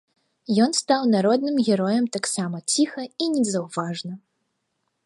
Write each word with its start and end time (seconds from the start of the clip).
Ён 0.63 0.71
стаў 0.81 1.03
народным 1.15 1.61
героем 1.67 2.09
таксама 2.17 2.57
ціха 2.77 3.07
і 3.27 3.31
незаўважна. 3.37 4.13